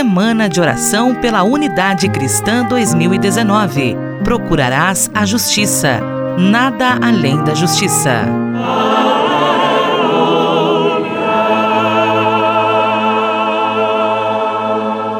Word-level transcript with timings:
Semana 0.00 0.48
de 0.48 0.58
Oração 0.58 1.14
pela 1.16 1.42
Unidade 1.42 2.08
Cristã 2.08 2.64
2019. 2.64 3.94
Procurarás 4.24 5.10
a 5.14 5.26
justiça. 5.26 6.00
Nada 6.38 6.98
além 7.02 7.44
da 7.44 7.54
justiça. 7.54 8.22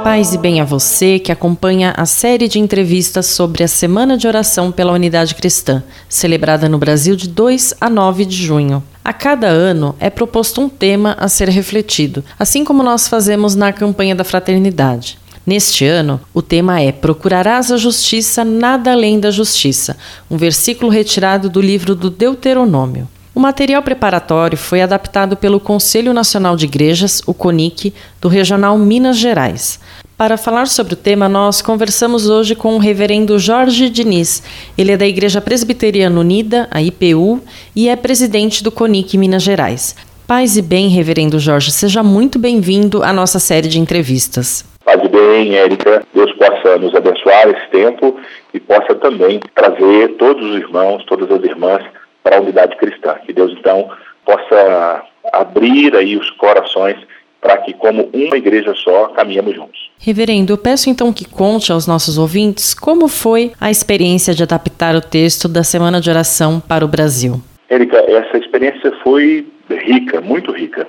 Paz 0.03 0.33
e 0.33 0.39
bem 0.39 0.63
a 0.63 0.65
você 0.65 1.19
que 1.19 1.31
acompanha 1.31 1.93
a 1.95 2.07
série 2.07 2.49
de 2.49 2.59
entrevistas 2.59 3.27
sobre 3.27 3.63
a 3.63 3.69
Semana 3.69 4.17
de 4.17 4.27
Oração 4.27 4.73
pela 4.73 4.93
Unidade 4.93 5.35
Cristã, 5.35 5.83
celebrada 6.09 6.71
no 6.71 6.79
Brasil 6.79 7.15
de 7.15 7.29
2 7.29 7.75
a 7.79 7.91
9 7.91 8.25
de 8.25 8.35
junho. 8.35 8.83
A 9.05 9.13
cada 9.13 9.49
ano 9.49 9.95
é 10.01 10.09
proposto 10.09 10.61
um 10.61 10.71
tema 10.71 11.15
a 11.19 11.29
ser 11.29 11.51
refletido, 11.51 12.25
assim 12.39 12.65
como 12.65 12.83
nós 12.83 13.09
fazemos 13.09 13.55
na 13.55 13.75
campanha 13.75 14.15
da 14.15 14.25
Fraternidade. 14.25 15.19
Neste 15.47 15.85
ano, 15.85 16.19
o 16.33 16.41
tema 16.41 16.81
é 16.81 16.93
Procurarás 16.93 17.71
a 17.71 17.77
Justiça, 17.77 18.43
nada 18.43 18.93
além 18.93 19.21
da 19.21 19.31
Justiça, 19.31 19.99
um 20.31 20.37
versículo 20.39 20.91
retirado 20.91 21.51
do 21.51 21.61
livro 21.61 21.95
do 21.95 22.09
Deuteronômio. 22.09 23.07
O 23.33 23.39
material 23.39 23.81
preparatório 23.81 24.59
foi 24.59 24.83
adaptado 24.83 25.37
pelo 25.37 25.61
Conselho 25.61 26.13
Nacional 26.13 26.57
de 26.57 26.65
Igrejas, 26.65 27.23
o 27.27 27.33
CONIC, 27.33 27.95
do 28.21 28.27
Regional 28.27 28.77
Minas 28.77 29.17
Gerais. 29.17 29.79
Para 30.17 30.37
falar 30.37 30.67
sobre 30.67 30.95
o 30.95 30.97
tema, 30.97 31.29
nós 31.29 31.63
conversamos 31.63 32.29
hoje 32.29 32.57
com 32.57 32.75
o 32.75 32.79
reverendo 32.79 33.39
Jorge 33.39 33.89
Diniz. 33.89 34.43
Ele 34.77 34.93
é 34.93 34.97
da 34.97 35.07
Igreja 35.07 35.41
Presbiteriana 35.41 36.19
Unida, 36.19 36.67
a 36.73 36.83
IPU, 36.83 37.41
e 37.75 37.89
é 37.89 37.95
presidente 37.95 38.65
do 38.65 38.73
CONIC 38.73 39.17
Minas 39.17 39.45
Gerais. 39.45 39.95
Paz 40.27 40.57
e 40.57 40.63
bem, 40.63 40.89
reverendo 40.89 41.39
Jorge, 41.39 41.71
seja 41.71 42.03
muito 42.03 42.37
bem-vindo 42.37 43.03
à 43.05 43.13
nossa 43.13 43.39
série 43.39 43.69
de 43.69 43.79
entrevistas. 43.79 44.65
Paz 44.85 45.01
e 45.05 45.09
bem, 45.09 45.55
Érica. 45.55 46.03
Deus 46.13 46.33
possa 46.33 46.79
nos 46.79 46.95
abençoar 46.97 47.49
esse 47.49 47.71
tempo 47.71 48.17
e 48.53 48.59
possa 48.59 48.93
também 48.97 49.39
trazer 49.55 50.17
todos 50.19 50.51
os 50.51 50.57
irmãos, 50.57 51.05
todas 51.07 51.31
as 51.31 51.45
irmãs 51.45 51.83
para 52.23 52.37
a 52.37 52.41
unidade 52.41 52.77
cristã. 52.77 53.15
Que 53.25 53.33
Deus, 53.33 53.53
então, 53.53 53.91
possa 54.25 55.03
abrir 55.33 55.95
aí 55.97 56.17
os 56.17 56.31
corações 56.31 56.97
para 57.41 57.57
que, 57.59 57.73
como 57.73 58.11
uma 58.13 58.37
igreja 58.37 58.75
só, 58.75 59.09
caminhemos 59.09 59.55
juntos. 59.55 59.91
Reverendo, 59.99 60.53
eu 60.53 60.59
peço 60.59 60.91
então 60.91 61.13
que 61.13 61.25
conte 61.25 61.73
aos 61.73 61.87
nossos 61.87 62.19
ouvintes 62.19 62.75
como 62.75 63.09
foi 63.09 63.53
a 63.61 63.71
experiência 63.71 64.35
de 64.35 64.43
adaptar 64.43 64.95
o 64.95 65.01
texto 65.01 65.49
da 65.49 65.65
Semana 65.65 66.01
de 66.01 66.11
Oração 66.11 66.61
para 66.61 66.85
o 66.85 66.89
Brasil. 66.89 67.41
Érica, 67.69 67.99
essa 68.09 68.37
experiência 68.37 68.93
foi 69.03 69.47
rica, 69.71 70.21
muito 70.21 70.53
rica. 70.53 70.87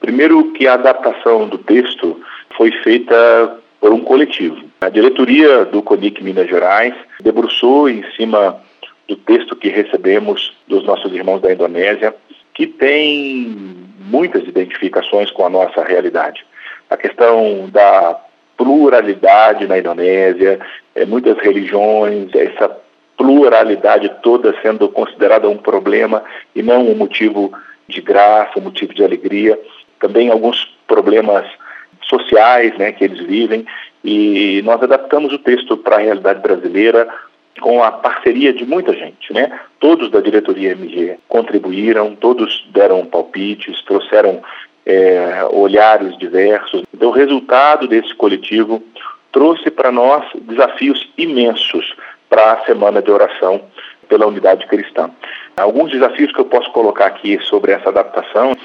Primeiro 0.00 0.52
que 0.52 0.66
a 0.66 0.74
adaptação 0.74 1.48
do 1.48 1.58
texto 1.58 2.20
foi 2.56 2.72
feita 2.82 3.58
por 3.80 3.92
um 3.92 4.00
coletivo. 4.00 4.56
A 4.80 4.88
diretoria 4.88 5.64
do 5.64 5.82
CONIC 5.82 6.22
Minas 6.22 6.48
Gerais 6.48 6.94
debruçou 7.20 7.88
em 7.88 8.04
cima 8.16 8.56
do 9.08 9.16
texto 9.16 9.56
que 9.56 9.68
recebemos 9.68 10.56
dos 10.66 10.84
nossos 10.84 11.12
irmãos 11.12 11.40
da 11.40 11.52
Indonésia, 11.52 12.14
que 12.54 12.66
tem 12.66 13.54
muitas 13.98 14.42
identificações 14.44 15.30
com 15.30 15.44
a 15.44 15.50
nossa 15.50 15.82
realidade. 15.82 16.44
A 16.88 16.96
questão 16.96 17.68
da 17.70 18.20
pluralidade 18.56 19.66
na 19.66 19.78
Indonésia, 19.78 20.60
é, 20.94 21.04
muitas 21.04 21.36
religiões, 21.38 22.32
essa 22.34 22.76
pluralidade 23.16 24.10
toda 24.22 24.54
sendo 24.62 24.88
considerada 24.88 25.48
um 25.48 25.56
problema 25.56 26.22
e 26.54 26.62
não 26.62 26.88
um 26.88 26.94
motivo 26.94 27.52
de 27.88 28.00
graça, 28.00 28.58
um 28.58 28.62
motivo 28.62 28.94
de 28.94 29.04
alegria. 29.04 29.58
Também 29.98 30.30
alguns 30.30 30.76
problemas 30.86 31.46
sociais 32.02 32.76
né, 32.78 32.92
que 32.92 33.04
eles 33.04 33.20
vivem 33.26 33.66
e 34.04 34.60
nós 34.64 34.82
adaptamos 34.82 35.32
o 35.32 35.38
texto 35.38 35.76
para 35.76 35.96
a 35.96 36.00
realidade 36.00 36.40
brasileira 36.40 37.08
com 37.60 37.82
a 37.82 37.92
parceria 37.92 38.52
de 38.52 38.64
muita 38.64 38.92
gente, 38.92 39.32
né? 39.32 39.60
Todos 39.78 40.10
da 40.10 40.20
diretoria 40.20 40.72
MG 40.72 41.18
contribuíram, 41.28 42.14
todos 42.14 42.66
deram 42.72 43.04
palpites, 43.06 43.82
trouxeram 43.82 44.42
é, 44.84 45.46
olhares 45.50 46.16
diversos. 46.18 46.82
Então, 46.92 47.08
o 47.08 47.12
resultado 47.12 47.86
desse 47.86 48.14
coletivo 48.14 48.82
trouxe 49.32 49.70
para 49.70 49.90
nós 49.90 50.24
desafios 50.34 51.08
imensos 51.16 51.94
para 52.28 52.52
a 52.52 52.64
semana 52.64 53.00
de 53.00 53.10
oração 53.10 53.62
pela 54.08 54.26
unidade 54.26 54.66
cristã. 54.66 55.10
Alguns 55.56 55.90
desafios 55.90 56.32
que 56.32 56.40
eu 56.40 56.44
posso 56.44 56.70
colocar 56.72 57.06
aqui 57.06 57.38
sobre 57.44 57.72
essa 57.72 57.88
adaptação, 57.88 58.56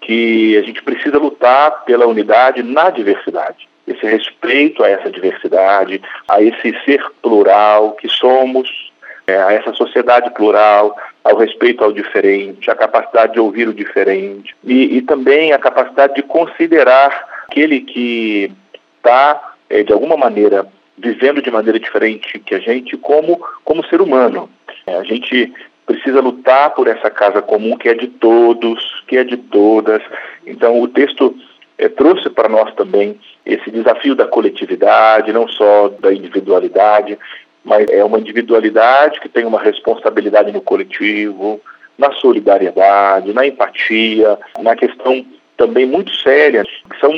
que 0.00 0.56
a 0.56 0.62
gente 0.62 0.82
precisa 0.82 1.18
lutar 1.18 1.84
pela 1.84 2.06
unidade 2.06 2.62
na 2.62 2.90
diversidade 2.90 3.68
esse 3.86 4.06
respeito 4.06 4.82
a 4.82 4.88
essa 4.88 5.10
diversidade, 5.10 6.00
a 6.28 6.42
esse 6.42 6.74
ser 6.84 7.04
plural 7.22 7.92
que 7.92 8.08
somos, 8.08 8.92
é, 9.26 9.36
a 9.36 9.52
essa 9.52 9.72
sociedade 9.72 10.30
plural, 10.30 10.96
ao 11.22 11.36
respeito 11.36 11.82
ao 11.82 11.92
diferente, 11.92 12.70
a 12.70 12.74
capacidade 12.74 13.34
de 13.34 13.40
ouvir 13.40 13.68
o 13.68 13.74
diferente 13.74 14.54
e, 14.62 14.98
e 14.98 15.02
também 15.02 15.52
a 15.52 15.58
capacidade 15.58 16.14
de 16.14 16.22
considerar 16.22 17.44
aquele 17.48 17.80
que 17.80 18.52
está, 18.96 19.54
é, 19.70 19.82
de 19.82 19.92
alguma 19.92 20.16
maneira, 20.16 20.66
vivendo 20.98 21.40
de 21.40 21.50
maneira 21.50 21.80
diferente 21.80 22.38
que 22.38 22.54
a 22.54 22.58
gente 22.58 22.96
como, 22.96 23.40
como 23.64 23.86
ser 23.86 24.00
humano. 24.00 24.48
É, 24.86 24.96
a 24.96 25.02
gente 25.02 25.52
precisa 25.86 26.20
lutar 26.20 26.70
por 26.70 26.88
essa 26.88 27.10
casa 27.10 27.42
comum 27.42 27.76
que 27.76 27.88
é 27.88 27.94
de 27.94 28.06
todos, 28.06 29.02
que 29.06 29.16
é 29.16 29.24
de 29.24 29.36
todas. 29.36 30.02
Então, 30.46 30.80
o 30.80 30.88
texto 30.88 31.34
é, 31.78 31.88
trouxe 31.88 32.30
para 32.30 32.48
nós 32.48 32.72
também 32.74 33.18
esse 33.44 33.70
desafio 33.70 34.14
da 34.14 34.26
coletividade, 34.26 35.32
não 35.32 35.48
só 35.48 35.88
da 35.88 36.12
individualidade, 36.12 37.18
mas 37.64 37.88
é 37.88 38.04
uma 38.04 38.18
individualidade 38.18 39.20
que 39.20 39.28
tem 39.28 39.44
uma 39.44 39.60
responsabilidade 39.60 40.52
no 40.52 40.60
coletivo, 40.60 41.60
na 41.98 42.12
solidariedade, 42.12 43.32
na 43.32 43.46
empatia, 43.46 44.38
na 44.60 44.76
questão 44.76 45.24
também 45.56 45.86
muito 45.86 46.14
séria, 46.16 46.64
que 46.64 47.00
são 47.00 47.12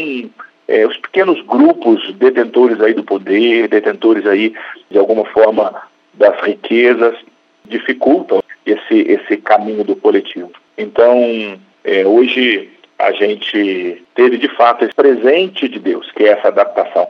é, 0.68 0.86
os 0.86 0.96
pequenos 0.98 1.40
grupos 1.42 2.12
detentores 2.14 2.80
aí 2.80 2.94
do 2.94 3.02
poder, 3.02 3.68
detentores 3.68 4.26
aí 4.26 4.54
de 4.90 4.98
alguma 4.98 5.24
forma 5.26 5.82
das 6.14 6.38
riquezas, 6.42 7.16
dificultam 7.64 8.42
esse, 8.64 8.94
esse 8.94 9.36
caminho 9.38 9.84
do 9.84 9.96
coletivo. 9.96 10.50
Então, 10.76 11.58
é, 11.84 12.06
hoje 12.06 12.70
a 12.98 13.12
gente 13.12 14.02
teve 14.14 14.38
de 14.38 14.48
fato 14.56 14.84
esse 14.84 14.94
presente 14.94 15.68
de 15.68 15.78
Deus, 15.78 16.10
que 16.12 16.24
é 16.24 16.28
essa 16.28 16.48
adaptação. 16.48 17.06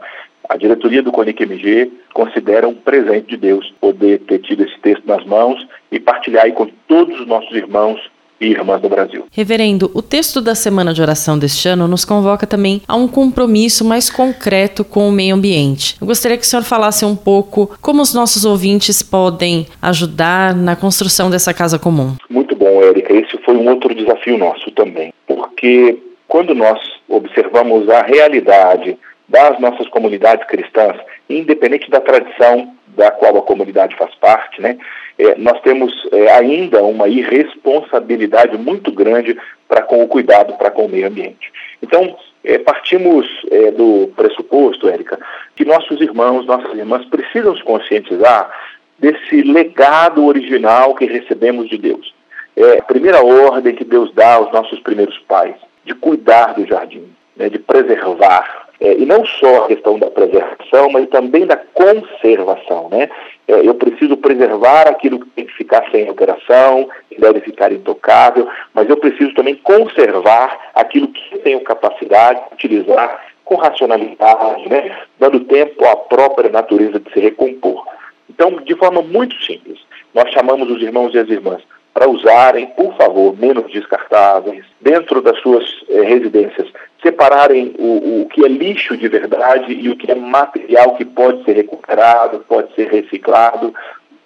A 0.49 0.55
diretoria 0.55 1.03
do 1.03 1.11
CONIC 1.11 1.43
MG 1.43 1.91
considera 2.13 2.67
um 2.67 2.73
presente 2.73 3.29
de 3.29 3.37
Deus 3.37 3.73
poder 3.81 4.19
ter 4.19 4.39
tido 4.39 4.63
esse 4.63 4.77
texto 4.79 5.05
nas 5.05 5.25
mãos 5.25 5.65
e 5.91 5.99
partilhar 5.99 6.45
aí 6.45 6.53
com 6.53 6.67
todos 6.87 7.19
os 7.19 7.27
nossos 7.27 7.53
irmãos 7.55 7.99
e 8.39 8.47
irmãs 8.51 8.81
do 8.81 8.87
Brasil. 8.87 9.25
Reverendo, 9.31 9.91
o 9.93 10.01
texto 10.01 10.39
da 10.39 10.55
Semana 10.55 10.93
de 10.93 11.01
Oração 11.01 11.37
deste 11.37 11.67
ano 11.67 11.87
nos 11.87 12.05
convoca 12.05 12.45
também 12.45 12.81
a 12.87 12.95
um 12.95 13.07
compromisso 13.07 13.83
mais 13.83 14.09
concreto 14.09 14.85
com 14.85 15.09
o 15.09 15.11
meio 15.11 15.35
ambiente. 15.35 15.97
Eu 15.99 16.07
gostaria 16.07 16.37
que 16.37 16.43
o 16.43 16.45
senhor 16.45 16.63
falasse 16.63 17.03
um 17.03 17.15
pouco 17.15 17.75
como 17.81 18.01
os 18.01 18.13
nossos 18.13 18.45
ouvintes 18.45 19.01
podem 19.01 19.65
ajudar 19.81 20.55
na 20.55 20.75
construção 20.75 21.29
dessa 21.29 21.53
casa 21.53 21.79
comum. 21.79 22.15
Muito 22.29 22.55
bom, 22.55 22.81
Érica. 22.83 23.13
Esse 23.13 23.37
foi 23.43 23.55
um 23.55 23.67
outro 23.69 23.93
desafio 23.93 24.37
nosso 24.37 24.69
também 24.71 25.11
porque 25.37 26.01
quando 26.27 26.55
nós 26.55 26.79
observamos 27.07 27.87
a 27.89 28.01
realidade 28.01 28.97
das 29.29 29.59
nossas 29.59 29.87
comunidades 29.89 30.45
cristãs, 30.47 30.97
independente 31.29 31.91
da 31.91 32.01
tradição 32.01 32.73
da 32.87 33.11
qual 33.11 33.37
a 33.37 33.41
comunidade 33.43 33.95
faz 33.95 34.15
parte, 34.15 34.59
né, 34.59 34.77
é, 35.19 35.35
nós 35.35 35.61
temos 35.61 35.93
é, 36.11 36.31
ainda 36.31 36.83
uma 36.83 37.07
irresponsabilidade 37.07 38.57
muito 38.57 38.91
grande 38.91 39.37
para 39.67 39.83
com 39.83 40.03
o 40.03 40.07
cuidado 40.07 40.53
para 40.57 40.71
com 40.71 40.85
o 40.85 40.89
meio 40.89 41.07
ambiente. 41.07 41.51
Então, 41.81 42.17
é, 42.43 42.57
partimos 42.57 43.27
é, 43.51 43.71
do 43.71 44.11
pressuposto, 44.15 44.87
Érica, 44.87 45.19
que 45.55 45.65
nossos 45.65 46.01
irmãos, 46.01 46.45
nossas 46.45 46.75
irmãs 46.75 47.05
precisam 47.05 47.55
se 47.55 47.63
conscientizar 47.63 48.49
desse 48.97 49.43
legado 49.43 50.25
original 50.25 50.95
que 50.95 51.05
recebemos 51.05 51.69
de 51.69 51.77
Deus 51.77 52.16
é 52.57 52.79
a 52.79 52.83
primeira 52.83 53.23
ordem 53.23 53.75
que 53.75 53.83
Deus 53.83 54.11
dá 54.13 54.33
aos 54.33 54.51
nossos 54.51 54.79
primeiros 54.79 55.17
pais, 55.19 55.55
de 55.85 55.93
cuidar 55.93 56.55
do 56.55 56.65
jardim, 56.65 57.07
né, 57.35 57.49
de 57.49 57.59
preservar. 57.59 58.65
É, 58.79 58.93
e 58.93 59.05
não 59.05 59.25
só 59.25 59.63
a 59.63 59.67
questão 59.67 59.97
da 59.97 60.09
preservação, 60.09 60.89
mas 60.91 61.07
também 61.09 61.45
da 61.45 61.57
conservação. 61.57 62.89
Né? 62.89 63.09
É, 63.47 63.67
eu 63.67 63.73
preciso 63.75 64.17
preservar 64.17 64.87
aquilo 64.87 65.19
que 65.19 65.29
tem 65.29 65.45
que 65.45 65.53
ficar 65.53 65.89
sem 65.91 66.07
alteração, 66.07 66.89
que 67.09 67.19
deve 67.19 67.41
ficar 67.41 67.71
intocável, 67.71 68.47
mas 68.73 68.89
eu 68.89 68.97
preciso 68.97 69.33
também 69.33 69.55
conservar 69.55 70.71
aquilo 70.75 71.07
que 71.07 71.39
tenho 71.39 71.61
capacidade 71.61 72.39
de 72.39 72.53
utilizar 72.55 73.23
com 73.45 73.55
racionalidade, 73.55 74.67
né? 74.69 74.95
dando 75.19 75.39
tempo 75.41 75.85
à 75.85 75.95
própria 75.95 76.49
natureza 76.49 76.99
de 76.99 77.11
se 77.11 77.19
recompor. 77.19 77.85
Então, 78.29 78.57
de 78.57 78.75
forma 78.75 79.01
muito 79.01 79.35
simples, 79.43 79.79
nós 80.13 80.31
chamamos 80.31 80.69
os 80.69 80.81
irmãos 80.81 81.13
e 81.13 81.19
as 81.19 81.29
irmãs 81.29 81.63
para 81.97 82.07
usarem, 82.07 82.67
por 82.67 82.95
favor, 82.95 83.35
menos 83.39 83.71
descartáveis. 83.71 84.63
Dentro 84.79 85.19
das 85.19 85.39
suas 85.39 85.65
eh, 85.89 86.01
residências, 86.01 86.71
separarem 87.01 87.73
o, 87.79 88.21
o 88.21 88.25
que 88.27 88.45
é 88.45 88.47
lixo 88.47 88.95
de 88.95 89.07
verdade 89.07 89.73
e 89.73 89.89
o 89.89 89.95
que 89.95 90.11
é 90.11 90.13
material 90.13 90.93
que 90.93 91.03
pode 91.03 91.43
ser 91.43 91.53
recuperado, 91.53 92.45
pode 92.47 92.71
ser 92.75 92.91
reciclado, 92.91 93.73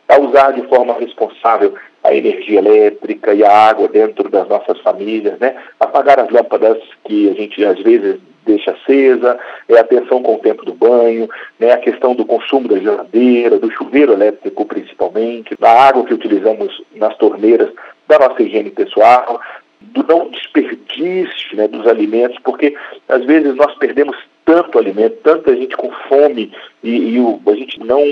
a 0.10 0.20
usar 0.20 0.52
de 0.52 0.68
forma 0.68 0.96
responsável 1.00 1.74
a 2.04 2.14
energia 2.14 2.60
elétrica 2.60 3.34
e 3.34 3.42
a 3.42 3.70
água 3.70 3.88
dentro 3.88 4.28
das 4.28 4.50
nossas 4.50 4.78
famílias, 4.82 5.40
né? 5.40 5.56
Apagar 5.80 6.20
as 6.20 6.30
lâmpadas 6.30 6.78
que 7.06 7.30
a 7.30 7.34
gente 7.36 7.64
às 7.64 7.80
vezes 7.80 8.20
deixa 8.46 8.72
acesa, 8.72 9.40
é 9.70 9.78
a 9.78 9.82
atenção 9.82 10.22
com 10.22 10.36
o 10.36 10.40
tempo 10.40 10.66
do 10.66 10.74
banho, 10.74 11.30
né? 11.60 11.72
A 11.72 11.78
questão 11.78 12.16
do 12.16 12.26
consumo 12.26 12.68
da 12.68 12.78
geladeira, 12.78 13.60
do 13.60 13.72
chuveiro 13.72 14.14
elétrico 14.14 14.66
principalmente, 14.66 15.56
da 15.60 15.72
água 15.72 16.06
que 16.06 16.14
utilizamos 16.14 16.82
nas 16.96 17.16
torneiras, 17.18 17.70
da 18.08 18.20
nossa 18.20 18.42
higiene 18.42 18.72
pessoal, 18.72 19.40
do 19.80 20.04
não 20.04 20.30
desperdício 20.30 21.56
né, 21.56 21.68
dos 21.68 21.88
alimentos, 21.88 22.38
porque 22.44 22.76
às 23.10 23.26
vezes 23.26 23.56
nós 23.56 23.74
perdemos 23.76 24.16
tanto 24.46 24.78
alimento, 24.78 25.18
tanta 25.24 25.56
gente 25.56 25.76
com 25.78 25.92
fome 26.10 26.52
e, 26.84 26.90
e 26.90 27.20
o, 27.20 27.40
a 27.48 27.56
gente 27.56 27.80
não 27.80 28.04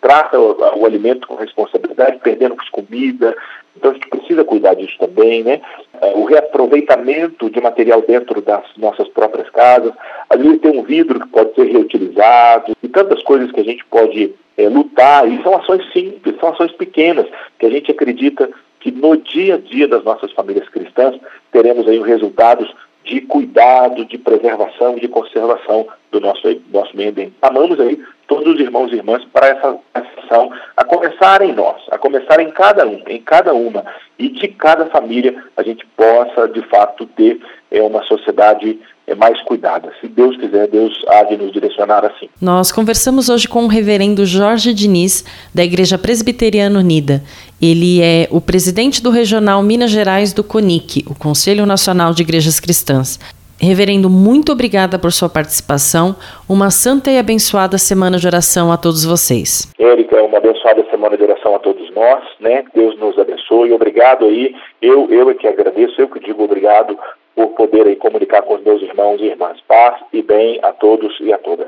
trata 0.00 0.38
o, 0.38 0.80
o, 0.80 0.86
alimento 0.86 1.26
com 1.26 1.34
responsabilidade, 1.34 2.18
perdendo 2.22 2.56
comida. 2.74 3.36
Então 3.76 3.90
a 3.90 3.94
gente 3.94 4.08
precisa 4.08 4.44
cuidar 4.44 4.74
disso 4.74 4.96
também, 4.98 5.42
né? 5.42 5.60
É, 6.04 6.14
o 6.16 6.24
reaproveitamento 6.24 7.48
de 7.48 7.60
material 7.60 8.02
dentro 8.02 8.42
das 8.42 8.64
nossas 8.76 9.08
próprias 9.08 9.48
casas. 9.50 9.92
Vezes 10.36 10.60
tem 10.60 10.78
um 10.78 10.82
vidro 10.82 11.20
que 11.20 11.28
pode 11.28 11.54
ser 11.54 11.64
reutilizado 11.64 12.76
e 12.82 12.88
tantas 12.88 13.22
coisas 13.22 13.50
que 13.50 13.60
a 13.60 13.64
gente 13.64 13.84
pode 13.86 14.34
é, 14.58 14.68
lutar. 14.68 15.26
E 15.26 15.42
são 15.42 15.56
ações 15.56 15.82
simples, 15.92 16.36
são 16.38 16.50
ações 16.50 16.72
pequenas 16.72 17.26
que 17.58 17.64
a 17.64 17.70
gente 17.70 17.90
acredita 17.90 18.50
que 18.80 18.90
no 18.90 19.16
dia 19.16 19.54
a 19.54 19.58
dia 19.58 19.88
das 19.88 20.04
nossas 20.04 20.30
famílias 20.32 20.68
cristãs 20.68 21.18
teremos 21.50 21.88
aí 21.88 21.98
os 21.98 22.06
resultados 22.06 22.70
de 23.04 23.20
cuidado, 23.20 24.04
de 24.04 24.18
preservação, 24.18 24.96
de 24.96 25.06
conservação 25.08 25.86
do 26.10 26.20
nosso, 26.20 26.42
nosso 26.72 26.96
meio 26.96 27.10
ambiente. 27.10 27.34
Amamos 27.42 27.78
aí 27.78 28.02
todos 28.26 28.54
os 28.54 28.60
irmãos 28.60 28.90
e 28.90 28.96
irmãs 28.96 29.24
para 29.26 29.48
essa, 29.48 29.78
essa 29.92 30.20
ação, 30.24 30.50
a 30.76 30.84
começar 30.84 31.42
em 31.42 31.52
nós, 31.52 31.82
a 31.90 31.98
começar 31.98 32.40
em 32.40 32.50
cada 32.50 32.86
um, 32.86 33.02
em 33.06 33.20
cada 33.20 33.52
uma, 33.52 33.84
e 34.18 34.28
de 34.28 34.48
cada 34.48 34.86
família 34.86 35.44
a 35.56 35.62
gente 35.62 35.86
possa, 35.96 36.48
de 36.48 36.62
fato, 36.62 37.06
ter 37.06 37.40
é, 37.70 37.82
uma 37.82 38.02
sociedade 38.04 38.80
é, 39.06 39.14
mais 39.14 39.40
cuidada. 39.42 39.92
Se 40.00 40.08
Deus 40.08 40.36
quiser, 40.36 40.68
Deus 40.68 40.92
há 41.08 41.22
de 41.24 41.36
nos 41.36 41.52
direcionar 41.52 42.04
assim. 42.04 42.28
Nós 42.40 42.72
conversamos 42.72 43.28
hoje 43.28 43.46
com 43.46 43.64
o 43.64 43.68
reverendo 43.68 44.24
Jorge 44.24 44.72
Diniz, 44.72 45.24
da 45.54 45.64
Igreja 45.64 45.98
Presbiteriana 45.98 46.78
Unida. 46.78 47.22
Ele 47.60 48.02
é 48.02 48.28
o 48.30 48.40
presidente 48.40 49.02
do 49.02 49.10
Regional 49.10 49.62
Minas 49.62 49.90
Gerais 49.90 50.32
do 50.32 50.42
CONIC, 50.42 51.04
o 51.08 51.14
Conselho 51.14 51.66
Nacional 51.66 52.12
de 52.12 52.22
Igrejas 52.22 52.58
Cristãs. 52.58 53.18
Reverendo, 53.60 54.10
muito 54.10 54.52
obrigada 54.52 54.98
por 54.98 55.12
sua 55.12 55.28
participação. 55.28 56.16
Uma 56.48 56.70
santa 56.70 57.10
e 57.10 57.18
abençoada 57.18 57.78
semana 57.78 58.18
de 58.18 58.26
oração 58.26 58.72
a 58.72 58.76
todos 58.76 59.04
vocês. 59.04 59.72
Érica, 59.78 60.20
uma 60.22 60.38
abençoada 60.38 60.84
semana 60.90 61.16
de 61.16 61.22
oração 61.22 61.54
a 61.54 61.58
todos 61.58 61.88
nós, 61.94 62.24
né? 62.40 62.64
Deus 62.74 62.98
nos 62.98 63.16
abençoe. 63.18 63.72
Obrigado 63.72 64.24
aí. 64.24 64.54
Eu, 64.82 65.08
eu 65.10 65.30
é 65.30 65.34
que 65.34 65.46
agradeço, 65.46 66.00
eu 66.00 66.08
que 66.08 66.20
digo 66.20 66.42
obrigado 66.42 66.98
por 67.34 67.48
poder 67.48 67.86
aí 67.86 67.96
comunicar 67.96 68.42
com 68.42 68.54
os 68.54 68.62
meus 68.62 68.80
irmãos 68.82 69.20
e 69.20 69.24
irmãs. 69.24 69.58
Paz 69.66 69.96
e 70.12 70.22
bem 70.22 70.60
a 70.62 70.72
todos 70.72 71.18
e 71.20 71.32
a 71.32 71.38
todas. 71.38 71.66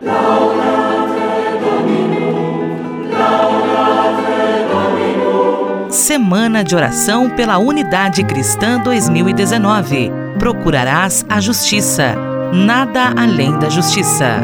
Semana 5.88 6.62
de 6.62 6.76
Oração 6.76 7.30
pela 7.30 7.58
Unidade 7.58 8.24
Cristã 8.24 8.80
2019. 8.82 10.10
Procurarás 10.38 11.24
a 11.28 11.40
justiça, 11.40 12.14
nada 12.52 13.12
além 13.16 13.58
da 13.58 13.68
justiça. 13.68 14.40